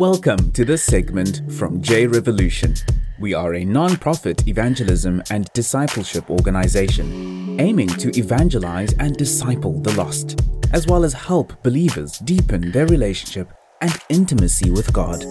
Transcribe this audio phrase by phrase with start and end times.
[0.00, 2.74] Welcome to this segment from J Revolution.
[3.18, 9.92] We are a non profit evangelism and discipleship organization aiming to evangelize and disciple the
[9.98, 10.40] lost,
[10.72, 13.52] as well as help believers deepen their relationship
[13.82, 15.22] and intimacy with God.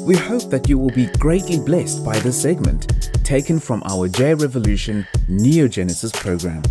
[0.00, 4.34] We hope that you will be greatly blessed by this segment taken from our J
[4.34, 6.64] Revolution Neogenesis program.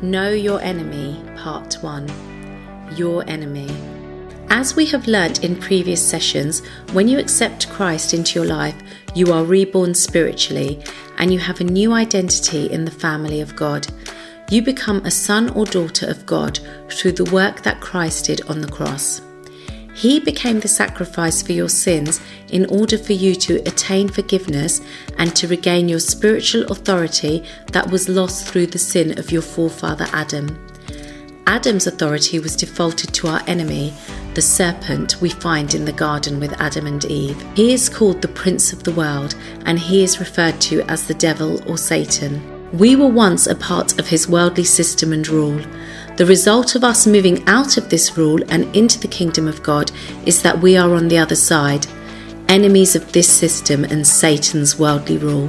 [0.00, 3.68] Know Your Enemy, Part 1 Your Enemy.
[4.48, 8.80] As we have learnt in previous sessions, when you accept Christ into your life,
[9.16, 10.80] you are reborn spiritually
[11.18, 13.88] and you have a new identity in the family of God.
[14.50, 18.60] You become a son or daughter of God through the work that Christ did on
[18.60, 19.20] the cross.
[19.98, 22.20] He became the sacrifice for your sins
[22.50, 24.80] in order for you to attain forgiveness
[25.18, 30.06] and to regain your spiritual authority that was lost through the sin of your forefather
[30.12, 30.56] Adam.
[31.48, 33.92] Adam's authority was defaulted to our enemy,
[34.34, 37.44] the serpent we find in the garden with Adam and Eve.
[37.56, 41.14] He is called the Prince of the World and he is referred to as the
[41.14, 42.40] devil or Satan.
[42.72, 45.60] We were once a part of his worldly system and rule.
[46.18, 49.92] The result of us moving out of this rule and into the kingdom of God
[50.26, 51.86] is that we are on the other side,
[52.48, 55.48] enemies of this system and Satan's worldly rule.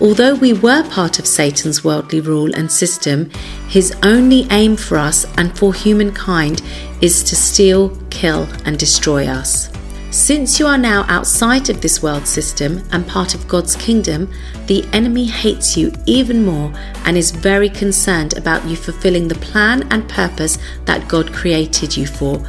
[0.00, 3.28] Although we were part of Satan's worldly rule and system,
[3.68, 6.62] his only aim for us and for humankind
[7.02, 9.68] is to steal, kill, and destroy us.
[10.14, 14.32] Since you are now outside of this world system and part of God's kingdom,
[14.68, 16.72] the enemy hates you even more
[17.04, 22.06] and is very concerned about you fulfilling the plan and purpose that God created you
[22.06, 22.40] for.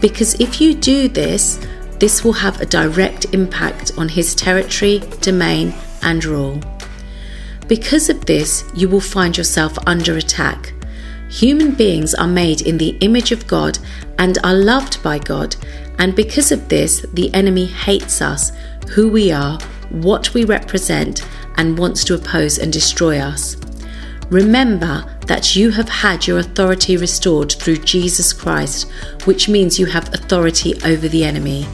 [0.00, 1.64] Because if you do this,
[2.00, 6.60] this will have a direct impact on his territory, domain, and rule.
[7.68, 10.72] Because of this, you will find yourself under attack.
[11.30, 13.78] Human beings are made in the image of God
[14.18, 15.54] and are loved by God,
[15.98, 18.52] and because of this, the enemy hates us,
[18.90, 19.58] who we are,
[19.90, 21.26] what we represent,
[21.56, 23.56] and wants to oppose and destroy us.
[24.30, 28.90] Remember that you have had your authority restored through Jesus Christ,
[29.24, 31.66] which means you have authority over the enemy.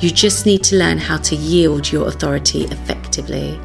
[0.00, 3.60] You just need to learn how to yield your authority effectively.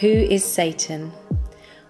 [0.00, 1.10] Who is Satan?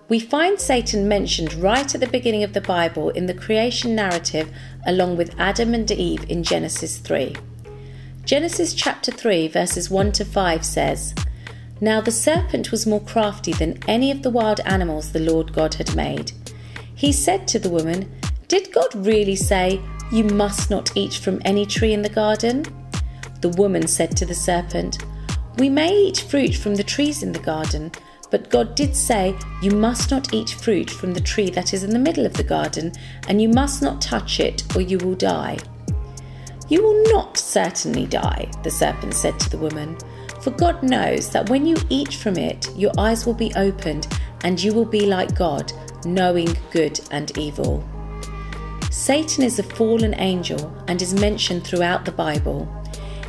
[0.09, 4.49] We find Satan mentioned right at the beginning of the Bible in the creation narrative,
[4.87, 7.35] along with Adam and Eve in Genesis 3.
[8.25, 11.17] Genesis chapter 3, verses 1 to 5 says,
[11.81, 15.75] Now the serpent was more crafty than any of the wild animals the Lord God
[15.75, 16.31] had made.
[16.95, 18.09] He said to the woman,
[18.47, 19.81] Did God really say,
[20.13, 22.65] You must not eat from any tree in the garden?
[23.41, 24.99] The woman said to the serpent,
[25.59, 27.91] we may eat fruit from the trees in the garden,
[28.31, 31.91] but God did say, You must not eat fruit from the tree that is in
[31.91, 32.93] the middle of the garden,
[33.29, 35.59] and you must not touch it, or you will die.
[36.69, 39.97] You will not certainly die, the serpent said to the woman,
[40.43, 44.07] for God knows that when you eat from it, your eyes will be opened,
[44.43, 45.73] and you will be like God,
[46.05, 47.85] knowing good and evil.
[48.91, 52.69] Satan is a fallen angel and is mentioned throughout the Bible.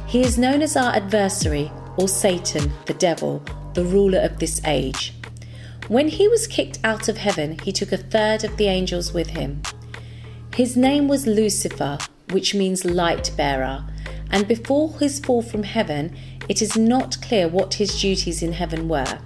[0.07, 3.44] He is known as our adversary or Satan, the devil,
[3.74, 5.13] the ruler of this age.
[5.88, 9.28] When he was kicked out of heaven, he took a third of the angels with
[9.31, 9.62] him.
[10.56, 11.97] His name was Lucifer,
[12.31, 13.86] which means light bearer,
[14.31, 16.16] and before his fall from heaven,
[16.50, 19.19] it is not clear what his duties in heaven were.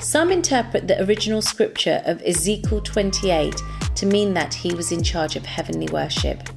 [0.00, 3.54] Some interpret the original scripture of Ezekiel 28
[3.94, 6.48] to mean that he was in charge of heavenly worship.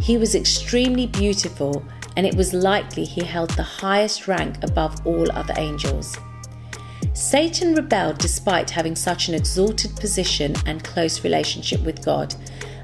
[0.00, 1.84] He was extremely beautiful
[2.16, 6.16] and it was likely he held the highest rank above all other angels.
[7.12, 12.34] Satan rebelled despite having such an exalted position and close relationship with God,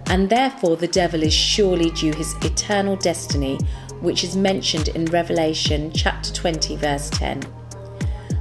[0.06, 3.58] and therefore the devil is surely due his eternal destiny,
[4.00, 7.42] which is mentioned in Revelation chapter 20, verse 10.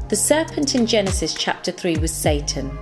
[0.10, 2.78] The serpent in Genesis chapter 3 was Satan.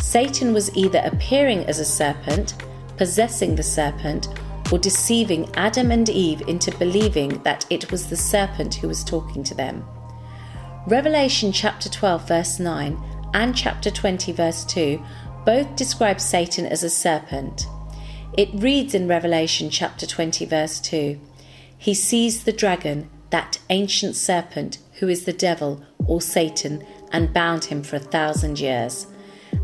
[0.00, 2.54] Satan was either appearing as a serpent,
[2.96, 4.28] possessing the serpent,
[4.72, 9.44] or deceiving Adam and Eve into believing that it was the serpent who was talking
[9.44, 9.84] to them.
[10.86, 12.98] Revelation chapter 12, verse 9,
[13.34, 15.00] and chapter 20, verse 2
[15.44, 17.66] both describe Satan as a serpent.
[18.36, 21.20] It reads in Revelation chapter 20, verse 2
[21.76, 27.64] He sees the dragon, that ancient serpent, who is the devil, or Satan, and bound
[27.64, 29.06] him for a thousand years.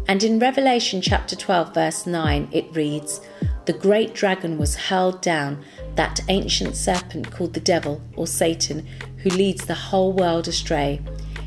[0.07, 3.21] And in Revelation chapter 12, verse 9, it reads,
[3.69, 5.63] The great dragon was hurled down,
[5.95, 8.87] that ancient serpent called the devil or Satan,
[9.19, 11.03] who leads the whole world astray.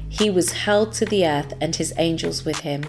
[0.07, 2.83] He was hurled to the earth and his angels with him.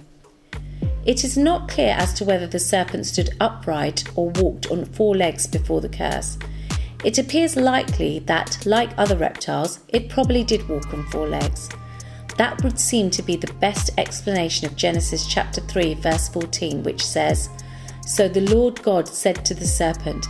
[1.06, 5.16] It is not clear as to whether the serpent stood upright or walked on four
[5.16, 6.36] legs before the curse.
[7.02, 11.70] It appears likely that, like other reptiles, it probably did walk on four legs.
[12.36, 17.02] That would seem to be the best explanation of Genesis chapter 3, verse 14, which
[17.02, 17.48] says,
[18.06, 20.26] So the Lord God said to the serpent,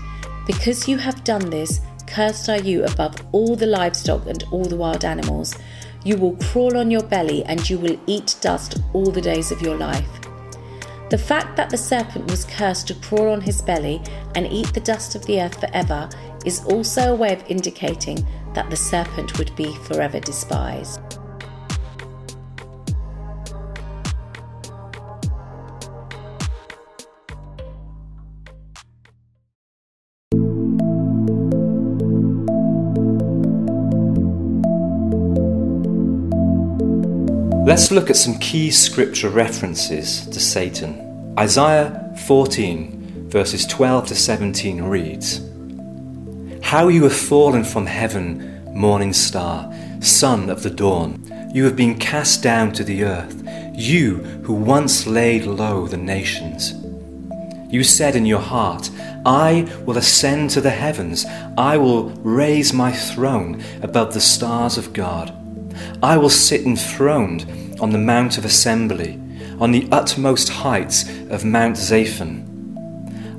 [0.47, 4.77] Because you have done this, cursed are you above all the livestock and all the
[4.77, 5.55] wild animals.
[6.05, 9.63] You will crawl on your belly, and you will eat dust all the days of
[9.63, 10.09] your life.
[11.09, 14.03] The fact that the serpent was cursed to crawl on his belly
[14.35, 16.09] and eat the dust of the earth forever
[16.45, 21.19] is also a way of indicating that the serpent would be forever despised.
[37.65, 41.37] Let's look at some key scripture references to Satan.
[41.39, 45.41] Isaiah 14, verses 12 to 17 reads
[46.61, 51.23] How you have fallen from heaven, morning star, son of the dawn.
[51.55, 53.41] You have been cast down to the earth,
[53.73, 56.75] you who once laid low the nations.
[57.73, 58.91] You said in your heart,
[59.25, 61.27] I will ascend to the heavens,
[61.57, 65.39] I will raise my throne above the stars of God.
[66.03, 69.21] I will sit enthroned on the Mount of Assembly,
[69.61, 72.49] on the utmost heights of Mount Zaphon.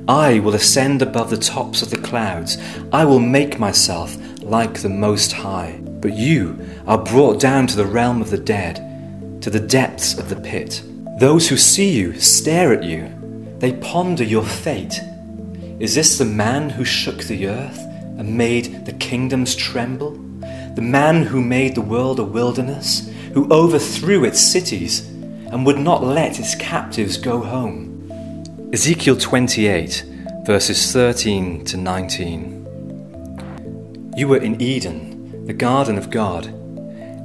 [0.08, 2.58] I will ascend above the tops of the clouds.
[2.92, 5.80] I will make myself like the Most High.
[5.82, 8.76] But you are brought down to the realm of the dead,
[9.40, 10.82] to the depths of the pit.
[11.18, 13.10] Those who see you stare at you.
[13.58, 15.00] They ponder your fate.
[15.80, 17.78] Is this the man who shook the earth
[18.18, 20.12] and made the kingdoms tremble?
[20.74, 26.02] The man who made the world a wilderness, who overthrew its cities and would not
[26.02, 28.70] let its captives go home.
[28.72, 30.04] Ezekiel 28,
[30.44, 34.12] verses 13 to 19.
[34.16, 36.52] You were in Eden, the garden of God.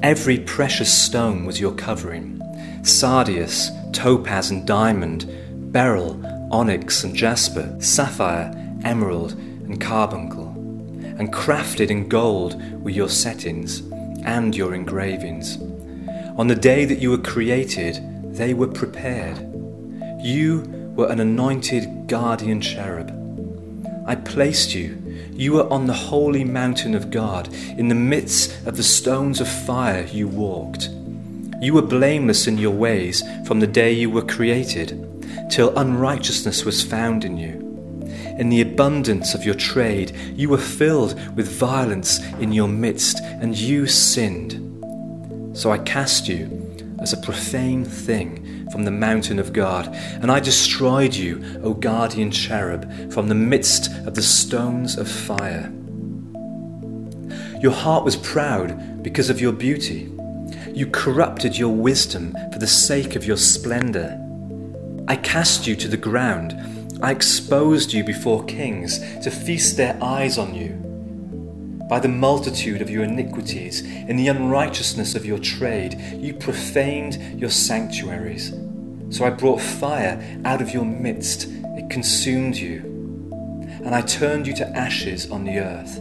[0.03, 2.35] Every precious stone was your covering
[2.83, 5.25] sardius, topaz, and diamond,
[5.73, 8.51] beryl, onyx, and jasper, sapphire,
[8.83, 10.38] emerald, and carbuncle
[11.19, 13.81] and crafted in gold were your settings
[14.23, 15.57] and your engravings.
[16.37, 17.99] On the day that you were created,
[18.33, 19.37] they were prepared.
[20.23, 20.63] You
[20.95, 23.13] were an anointed guardian cherub.
[24.07, 24.97] I placed you.
[25.33, 27.53] You were on the holy mountain of God.
[27.77, 30.89] In the midst of the stones of fire, you walked.
[31.61, 35.05] You were blameless in your ways from the day you were created,
[35.51, 37.68] till unrighteousness was found in you.
[38.39, 43.53] In the abundance of your trade, you were filled with violence in your midst, and
[43.53, 44.53] you sinned.
[45.51, 50.39] So I cast you as a profane thing from the mountain of God, and I
[50.39, 55.69] destroyed you, O guardian cherub, from the midst of the stones of fire.
[57.61, 60.09] Your heart was proud because of your beauty.
[60.73, 64.17] You corrupted your wisdom for the sake of your splendor.
[65.09, 66.55] I cast you to the ground
[67.01, 70.71] I exposed you before kings to feast their eyes on you.
[71.89, 77.49] By the multitude of your iniquities, in the unrighteousness of your trade, you profaned your
[77.49, 78.53] sanctuaries.
[79.09, 82.81] So I brought fire out of your midst, it consumed you.
[83.85, 85.97] And I turned you to ashes on the earth,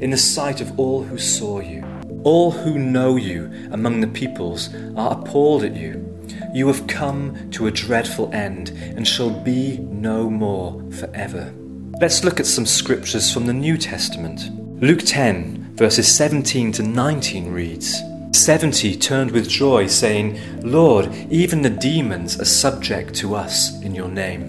[0.00, 1.84] in the sight of all who saw you.
[2.22, 6.11] All who know you among the peoples are appalled at you.
[6.54, 11.52] You have come to a dreadful end and shall be no more forever.
[11.98, 14.50] Let's look at some scriptures from the New Testament.
[14.82, 21.70] Luke 10, verses 17 to 19 reads 70 turned with joy, saying, Lord, even the
[21.70, 24.42] demons are subject to us in your name.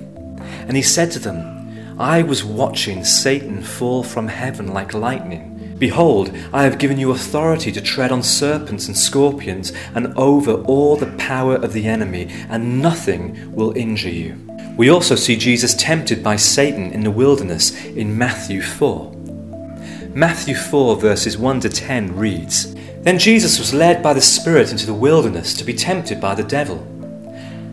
[0.68, 5.53] And he said to them, I was watching Satan fall from heaven like lightning.
[5.84, 10.96] Behold, I have given you authority to tread on serpents and scorpions, and over all
[10.96, 14.34] the power of the enemy, and nothing will injure you.
[14.78, 19.12] We also see Jesus tempted by Satan in the wilderness in Matthew 4.
[20.13, 24.86] Matthew 4, verses 1 to 10 reads Then Jesus was led by the Spirit into
[24.86, 26.78] the wilderness to be tempted by the devil.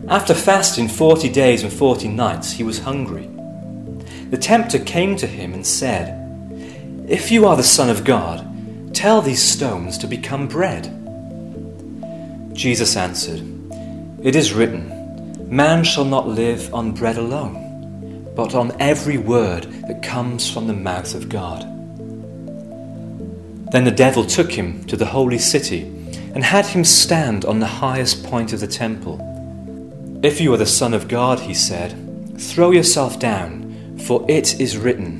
[0.09, 3.29] After fasting forty days and forty nights, he was hungry.
[4.31, 6.20] The tempter came to him and said,
[7.07, 10.85] if you are the Son of God, tell these stones to become bread.
[12.53, 13.41] Jesus answered,
[14.23, 20.03] It is written, Man shall not live on bread alone, but on every word that
[20.03, 21.61] comes from the mouth of God.
[23.71, 25.83] Then the devil took him to the holy city
[26.33, 29.19] and had him stand on the highest point of the temple.
[30.23, 34.77] If you are the Son of God, he said, throw yourself down, for it is
[34.77, 35.19] written,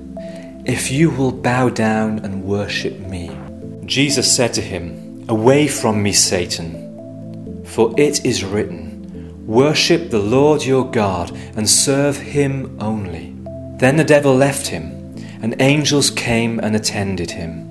[0.65, 3.31] if you will bow down and worship me.
[3.85, 10.63] Jesus said to him, Away from me, Satan, for it is written, Worship the Lord
[10.63, 13.35] your God and serve him only.
[13.77, 17.70] Then the devil left him, and angels came and attended him.